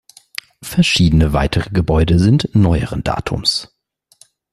Verschiedene 0.63 1.31
weitere 1.31 1.69
Gebäude 1.69 2.17
sind 2.17 2.49
neueren 2.55 3.03
Datums. 3.03 3.69